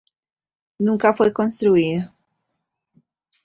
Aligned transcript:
Nunca 0.79 1.13
fue 1.13 1.31
construido. 1.31 2.11